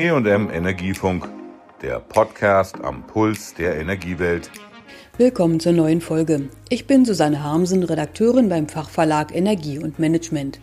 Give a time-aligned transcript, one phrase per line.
[0.00, 1.28] EM Energiefunk,
[1.82, 4.50] der Podcast am Puls der Energiewelt.
[5.18, 6.48] Willkommen zur neuen Folge.
[6.70, 10.58] Ich bin Susanne Harmsen, Redakteurin beim Fachverlag Energie und Management.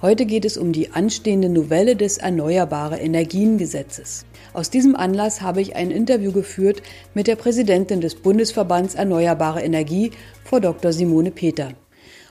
[0.00, 4.24] Heute geht es um die anstehende Novelle des Erneuerbare Energien Gesetzes.
[4.52, 6.80] Aus diesem Anlass habe ich ein Interview geführt
[7.12, 10.12] mit der Präsidentin des Bundesverbands Erneuerbare Energie,
[10.44, 10.92] Frau Dr.
[10.92, 11.70] Simone Peter.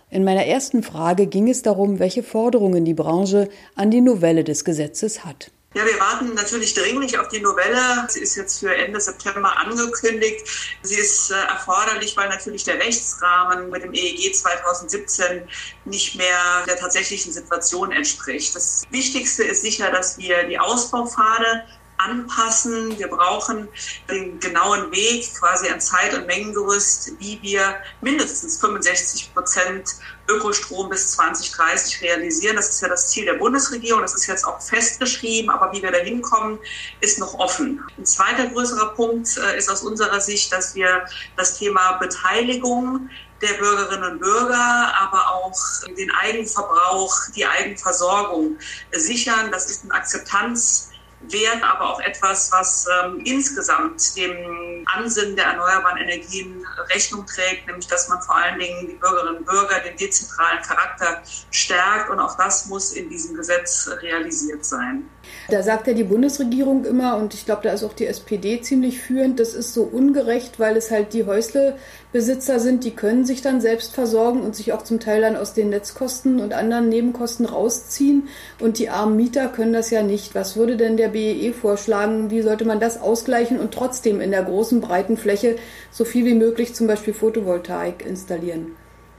[0.10, 4.64] In meiner ersten Frage ging es darum, welche Forderungen die Branche an die Novelle des
[4.64, 5.52] Gesetzes hat.
[5.76, 8.08] Ja, wir warten natürlich dringlich auf die Novelle.
[8.08, 10.44] Sie ist jetzt für Ende September angekündigt.
[10.82, 15.48] Sie ist äh, erforderlich, weil natürlich der Rechtsrahmen mit dem EEG 2017
[15.86, 18.56] nicht mehr der tatsächlichen Situation entspricht.
[18.56, 21.66] Das Wichtigste ist sicher, dass wir die Ausbaupfade
[22.00, 22.98] anpassen.
[22.98, 23.68] Wir brauchen
[24.10, 29.96] den genauen Weg, quasi ein Zeit- und Mengengerüst, wie wir mindestens 65 Prozent
[30.30, 32.56] Ökostrom bis 2030 realisieren.
[32.56, 34.02] Das ist ja das Ziel der Bundesregierung.
[34.02, 36.60] Das ist jetzt auch festgeschrieben, aber wie wir da hinkommen,
[37.02, 37.84] ist noch offen.
[37.98, 43.10] Ein zweiter größerer Punkt äh, ist aus unserer Sicht, dass wir das Thema Beteiligung
[43.42, 45.58] der Bürgerinnen und Bürger, aber auch
[45.98, 48.58] den Eigenverbrauch, die Eigenversorgung
[48.92, 49.50] sichern.
[49.52, 50.90] Das ist ein Akzeptanz
[51.22, 57.88] Wert, aber auch etwas, was ähm, insgesamt dem Ansinnen der erneuerbaren Energien Rechnung trägt, nämlich
[57.88, 62.38] dass man vor allen Dingen die Bürgerinnen und Bürger, den dezentralen Charakter stärkt und auch
[62.38, 65.10] das muss in diesem Gesetz realisiert sein.
[65.50, 69.00] Da sagt ja die Bundesregierung immer, und ich glaube, da ist auch die SPD ziemlich
[69.00, 73.62] führend, das ist so ungerecht, weil es halt die Häuslebesitzer sind, die können sich dann
[73.62, 78.28] selbst versorgen und sich auch zum Teil dann aus den Netzkosten und anderen Nebenkosten rausziehen.
[78.60, 80.36] Und die armen Mieter können das ja nicht.
[80.36, 82.32] Was würde denn der BEE vorschlagen?
[82.32, 85.58] Wie sollte man das ausgleichen und trotzdem in der großen, breiten Fläche
[85.92, 88.76] so viel wie möglich zum Beispiel Photovoltaik installieren?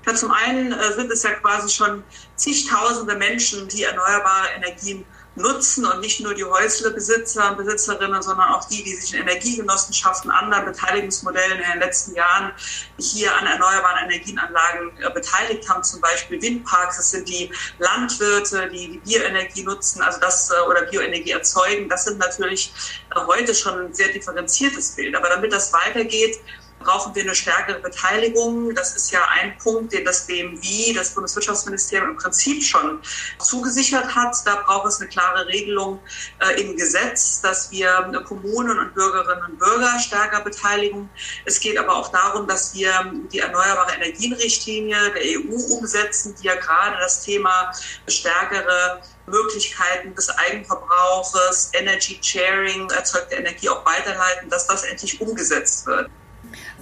[0.07, 2.03] Ja, zum einen äh, sind es ja quasi schon
[2.37, 5.05] zigtausende Menschen, die erneuerbare Energien
[5.37, 10.31] nutzen und nicht nur die Häuslebesitzer und Besitzerinnen, sondern auch die, die sich in Energiegenossenschaften,
[10.31, 12.53] anderen Beteiligungsmodellen in den letzten Jahren
[12.99, 16.97] hier an erneuerbaren Energienanlagen äh, beteiligt haben, zum Beispiel Windparks.
[16.97, 21.89] Das sind die Landwirte, die die Bioenergie nutzen, also das äh, oder Bioenergie erzeugen.
[21.89, 22.73] Das sind natürlich
[23.15, 25.15] äh, heute schon ein sehr differenziertes Bild.
[25.15, 26.41] Aber damit das weitergeht,
[26.81, 28.75] brauchen wir eine stärkere Beteiligung.
[28.75, 33.01] Das ist ja ein Punkt, den das BMW, das Bundeswirtschaftsministerium im Prinzip schon
[33.39, 34.35] zugesichert hat.
[34.45, 36.01] Da braucht es eine klare Regelung
[36.41, 37.91] äh, im Gesetz, dass wir
[38.27, 41.09] Kommunen und Bürgerinnen und Bürger stärker beteiligen.
[41.45, 42.91] Es geht aber auch darum, dass wir
[43.33, 47.71] die erneuerbare Energienrichtlinie der EU umsetzen, die ja gerade das Thema
[48.09, 56.11] stärkere Möglichkeiten des Eigenverbrauches, Energy Sharing, erzeugte Energie auch weiterleiten, dass das endlich umgesetzt wird.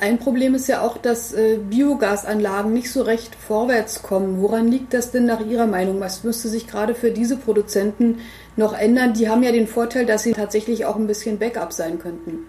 [0.00, 4.40] Ein Problem ist ja auch, dass äh, Biogasanlagen nicht so recht vorwärts kommen.
[4.40, 6.00] Woran liegt das denn nach Ihrer Meinung?
[6.00, 8.20] Was müsste sich gerade für diese Produzenten
[8.56, 9.14] noch ändern?
[9.14, 12.46] Die haben ja den Vorteil, dass sie tatsächlich auch ein bisschen Backup sein könnten.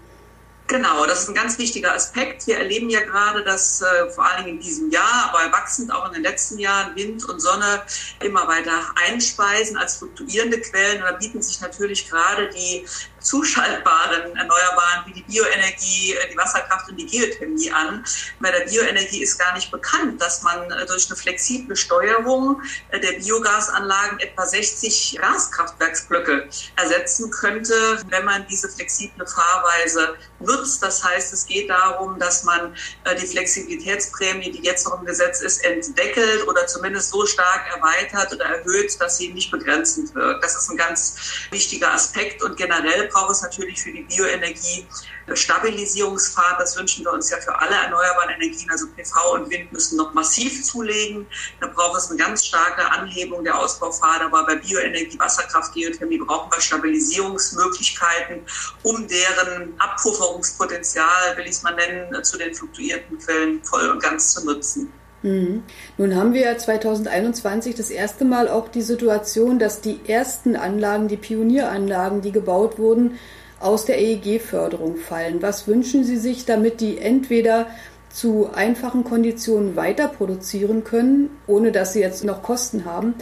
[0.69, 2.46] Genau, das ist ein ganz wichtiger Aspekt.
[2.46, 6.06] Wir erleben ja gerade, dass äh, vor allen Dingen in diesem Jahr, aber wachsend auch
[6.06, 7.81] in den letzten Jahren Wind und Sonne
[8.24, 11.02] immer weiter einspeisen als fluktuierende Quellen.
[11.02, 12.85] Und da bieten sich natürlich gerade die
[13.22, 18.03] zuschaltbaren Erneuerbaren wie die Bioenergie, äh, die Wasserkraft und die Geothermie an.
[18.40, 23.00] Bei der Bioenergie ist gar nicht bekannt, dass man äh, durch eine flexible Steuerung äh,
[23.00, 30.81] der Biogasanlagen etwa 60 Gaskraftwerksblöcke ersetzen könnte, wenn man diese flexible Fahrweise nutzt.
[30.84, 32.75] Das heißt, es geht darum, dass man
[33.22, 38.46] die Flexibilitätsprämie, die jetzt noch im Gesetz ist, entdeckelt oder zumindest so stark erweitert oder
[38.46, 40.44] erhöht, dass sie nicht begrenzend wirkt.
[40.44, 41.16] Das ist ein ganz
[41.52, 44.88] wichtiger Aspekt und generell braucht es natürlich für die Bioenergie
[45.34, 46.59] Stabilisierungspfad.
[46.59, 48.70] Das wünschen wir uns ja für alle erneuerbaren Energien.
[48.70, 51.28] Also PV und Wind müssen noch massiv zulegen.
[51.59, 54.25] Da braucht es eine ganz starke Anhebung der Ausbaupfade.
[54.25, 58.46] Aber bei Bioenergie, Wasserkraft, Geothermie brauchen wir Stabilisierungsmöglichkeiten,
[58.84, 64.34] um deren Abpufferungspotenzial, will ich es mal nennen, zu den fluktuierenden Quellen voll und ganz
[64.34, 64.94] zu nutzen.
[65.22, 65.63] Mhm.
[65.97, 71.08] Nun haben wir ja 2021 das erste Mal auch die Situation, dass die ersten Anlagen,
[71.08, 73.16] die Pionieranlagen, die gebaut wurden,
[73.59, 75.41] aus der EEG-Förderung fallen.
[75.41, 77.67] Was wünschen Sie sich, damit die entweder
[78.09, 83.14] zu einfachen Konditionen weiter produzieren können, ohne dass sie jetzt noch Kosten haben,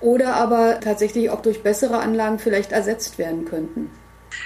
[0.00, 3.90] oder aber tatsächlich auch durch bessere Anlagen vielleicht ersetzt werden könnten?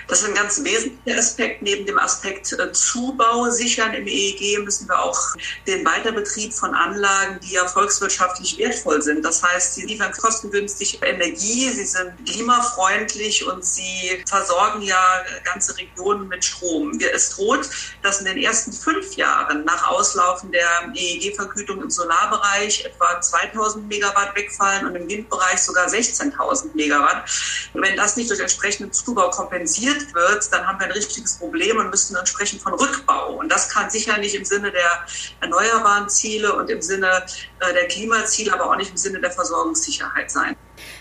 [0.09, 1.63] Das ist ein ganz wesentlicher Aspekt.
[1.63, 5.19] Neben dem Aspekt äh, Zubau sichern im EEG müssen wir auch
[5.67, 9.25] den Weiterbetrieb von Anlagen, die ja volkswirtschaftlich wertvoll sind.
[9.25, 16.29] Das heißt, sie liefern kostengünstig Energie, sie sind klimafreundlich und sie versorgen ja ganze Regionen
[16.29, 16.99] mit Strom.
[17.15, 17.69] Es droht,
[18.03, 24.35] dass in den ersten fünf Jahren nach Auslaufen der EEG-Vergütung im Solarbereich etwa 2000 Megawatt
[24.37, 27.29] wegfallen und im Windbereich sogar 16.000 Megawatt.
[27.73, 31.39] Und wenn das nicht durch entsprechenden Zubau kompensiert reduziert wird, dann haben wir ein richtiges
[31.39, 33.35] Problem und müssen entsprechend von Rückbau.
[33.35, 35.05] Und das kann sicher nicht im Sinne der
[35.41, 37.25] erneuerbaren Ziele und im Sinne
[37.61, 40.57] äh, der Klimaziele, aber auch nicht im Sinne der Versorgungssicherheit sein.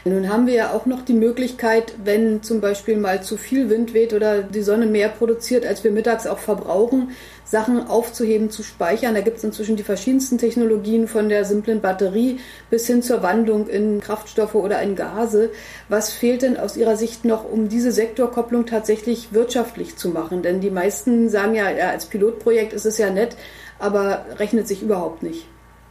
[0.05, 3.93] Nun haben wir ja auch noch die Möglichkeit, wenn zum Beispiel mal zu viel Wind
[3.93, 7.11] weht oder die Sonne mehr produziert, als wir mittags auch verbrauchen,
[7.45, 9.13] Sachen aufzuheben, zu speichern.
[9.13, 12.39] Da gibt es inzwischen die verschiedensten Technologien von der simplen Batterie
[12.69, 15.51] bis hin zur Wandlung in Kraftstoffe oder in Gase.
[15.87, 20.41] Was fehlt denn aus Ihrer Sicht noch, um diese Sektorkopplung tatsächlich wirtschaftlich zu machen?
[20.41, 23.37] Denn die meisten sagen ja, ja als Pilotprojekt ist es ja nett,
[23.79, 25.47] aber rechnet sich überhaupt nicht.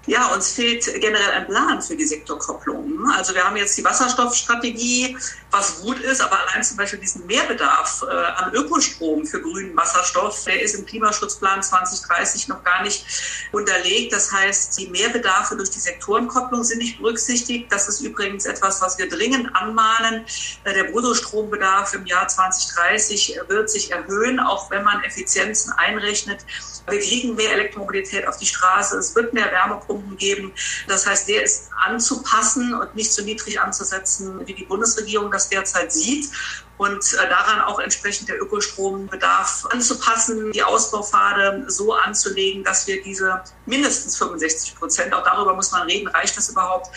[0.06, 3.08] Ja, uns fehlt generell ein Plan für die Sektorkopplung.
[3.16, 5.16] Also wir haben jetzt die Wasserstoffstrategie,
[5.52, 10.43] was gut ist, aber allein zum Beispiel diesen Mehrbedarf äh, an Ökostrom für grünen Wasserstoff,
[10.44, 13.04] der ist im Klimaschutzplan 2030 noch gar nicht
[13.52, 14.12] unterlegt.
[14.12, 17.70] Das heißt, die Mehrbedarfe durch die Sektorenkopplung sind nicht berücksichtigt.
[17.70, 20.25] Das ist übrigens etwas, was wir dringend anmahnen.
[20.64, 26.40] Äh, der Bruttostrombedarf im Jahr 2030 wird sich erhöhen, auch wenn man Effizienzen einrechnet.
[26.88, 28.99] Wir kriegen mehr Elektromobilität auf die Straße.
[28.99, 30.52] Es wird mehr Wärmeproduktion Schwerpunkten geben.
[30.88, 35.92] Das heißt, der ist anzupassen und nicht so niedrig anzusetzen, wie die Bundesregierung das derzeit
[35.92, 36.30] sieht
[36.78, 43.42] und äh, daran auch entsprechend der Ökostrombedarf anzupassen, die Ausbaupfade so anzulegen, dass wir diese
[43.66, 46.90] mindestens 65 Prozent, auch darüber muss man reden, reicht das überhaupt,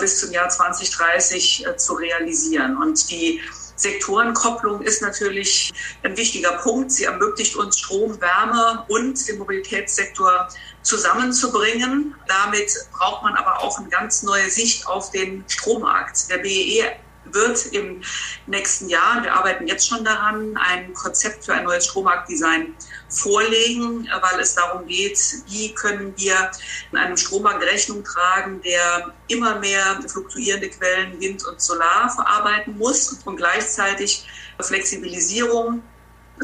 [0.00, 2.76] bis zum Jahr 2030 äh, zu realisieren.
[2.76, 3.40] Und die
[3.80, 5.72] Sektorenkopplung ist natürlich
[6.02, 6.92] ein wichtiger Punkt.
[6.92, 10.48] Sie ermöglicht uns Strom, Wärme und den Mobilitätssektor
[10.82, 12.14] zusammenzubringen.
[12.28, 16.30] Damit braucht man aber auch eine ganz neue Sicht auf den Strommarkt.
[16.30, 16.92] Der BEE
[17.34, 18.02] wird im
[18.46, 22.74] nächsten Jahr, wir arbeiten jetzt schon daran, ein Konzept für ein neues Strommarktdesign
[23.08, 25.18] vorlegen, weil es darum geht,
[25.48, 26.50] wie können wir
[26.92, 33.18] in einem Strommarkt Rechnung tragen, der immer mehr fluktuierende Quellen Wind und Solar verarbeiten muss
[33.24, 34.26] und gleichzeitig
[34.60, 35.82] Flexibilisierung,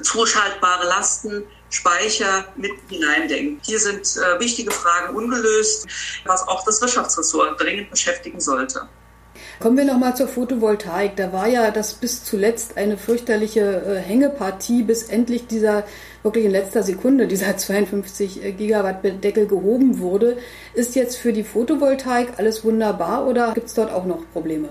[0.02, 3.66] zuschaltbare Lasten, Speicher mit hineindenkt.
[3.66, 5.86] Hier sind äh, wichtige Fragen ungelöst,
[6.24, 8.88] was auch das Wirtschaftsressort dringend beschäftigen sollte.
[9.58, 11.16] Kommen wir nochmal zur Photovoltaik.
[11.16, 15.84] Da war ja das bis zuletzt eine fürchterliche äh, Hängepartie, bis endlich dieser
[16.22, 20.36] wirklich in letzter Sekunde dieser 52 äh, Gigawatt Deckel gehoben wurde.
[20.74, 24.68] Ist jetzt für die Photovoltaik alles wunderbar oder gibt es dort auch noch Probleme?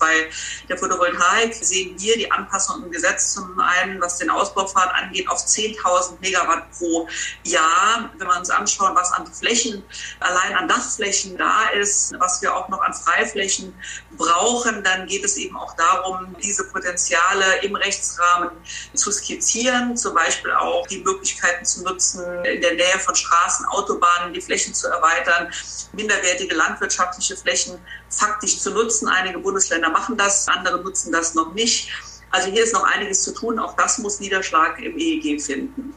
[0.00, 0.30] Bei
[0.68, 5.38] der Photovoltaik sehen wir die Anpassung im Gesetz zum einen, was den Ausbaupfad angeht, auf
[5.44, 7.06] 10.000 Megawatt pro
[7.44, 8.10] Jahr.
[8.16, 9.84] Wenn wir uns anschauen, was an Flächen,
[10.20, 13.74] allein an Dachflächen da ist, was wir auch noch an Freiflächen
[14.16, 18.50] brauchen, dann geht es eben auch darum, diese Potenziale im Rechtsrahmen
[18.94, 24.32] zu skizzieren, zum Beispiel auch die Möglichkeiten zu nutzen, in der Nähe von Straßen, Autobahnen
[24.32, 25.52] die Flächen zu erweitern,
[25.92, 29.08] minderwertige landwirtschaftliche Flächen faktisch zu nutzen.
[29.08, 31.90] Einige Bundesländer machen das, andere nutzen das noch nicht.
[32.30, 33.58] Also hier ist noch einiges zu tun.
[33.58, 35.94] Auch das muss Niederschlag im EEG finden.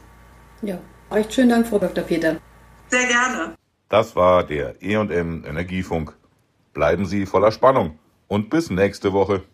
[0.62, 0.78] Ja,
[1.10, 2.04] recht schönen Dank, Frau Dr.
[2.04, 2.40] Peter.
[2.88, 3.54] Sehr gerne.
[3.88, 6.16] Das war der E&M Energiefunk.
[6.72, 7.98] Bleiben Sie voller Spannung
[8.28, 9.44] und bis nächste Woche.